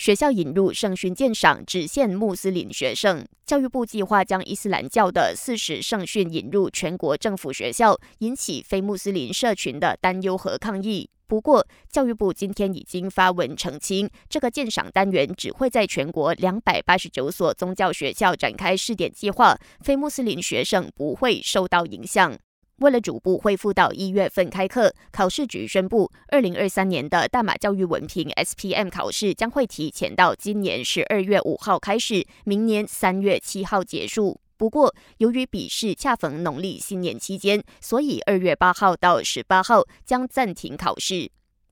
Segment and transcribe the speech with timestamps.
[0.00, 3.22] 学校引入圣训鉴赏，只限穆斯林学生。
[3.44, 11.10] 教育部计划将伊斯兰教的四十圣训引入全国政府学校，引起非穆斯林社群的担忧和抗议。
[11.26, 22.34] 不过，教育部今天已经发文澄清，这个鉴赏单元只会在全国两百八十九所宗教学校展开试点计划，非穆斯林学生不会受到影响。
[22.80, 34.40] 为了逐步恢复到一月份开课，考试局宣布，二零二三年的大马教育文凭 （SPM） 考试将会提前到今年十二月五号开始，明年三月七号结束。
[34.56, 41.30] 不过，由于笔试恰逢农历新年期间，所以二月八号到十八号将暂停考试。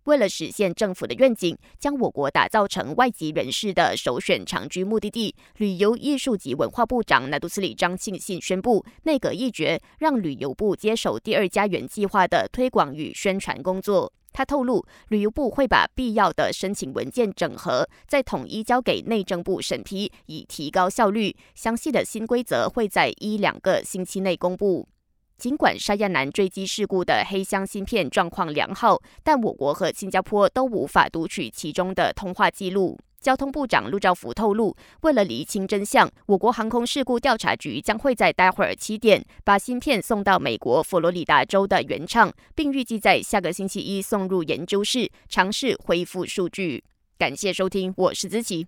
[0.09, 14.11] 为了实现政府的愿景，将我国打造成外籍人士的首选长居目的地，旅游艺术及文化部长纳杜斯里张庆信宣布，内阁一决，让旅游部接手第二家园计划的推广与宣传工作。
[14.33, 21.37] 他透露，旅游部会把必要的申请文件整合，再统一交给内政部审批，以提高效率。
[21.55, 24.89] 详细的新规则会在一两个星期内公布。
[25.39, 32.99] 尽管沙亚南坠机事故的黑箱芯片状况良好，但我国和新加坡都无法读取其中的通话记录。
[33.21, 46.83] 交通部长陆兆福透露，为了厘清真相，我国航空事故调查局将会在待会儿七点把芯片送到美国佛罗里达州的原厂，并预计在下个星期一送入研究室，尝试恢复数据。
[47.17, 48.67] 感谢收听，我是子琪。